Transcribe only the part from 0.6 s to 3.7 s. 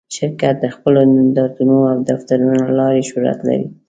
د خپلو نندارتونونو او دفترونو له لارې شهرت لري.